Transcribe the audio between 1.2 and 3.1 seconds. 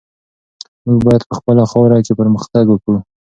په خپله خاوره کې پرمختګ وکړو.